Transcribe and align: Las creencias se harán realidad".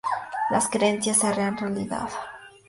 Las 0.49 0.67
creencias 0.67 1.17
se 1.17 1.27
harán 1.27 1.57
realidad". 1.59 2.09